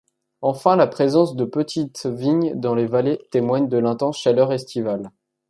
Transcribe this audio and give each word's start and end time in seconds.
Enfin 0.41 0.75
la 0.77 0.87
présence 0.87 1.35
de 1.35 1.45
petites 1.45 2.07
vignes 2.07 2.59
dans 2.59 2.73
les 2.73 2.87
vallées 2.87 3.19
témoigne 3.29 3.67
de 3.69 3.77
l'intense 3.77 4.17
chaleur 4.17 4.51
estivale. 4.51 5.11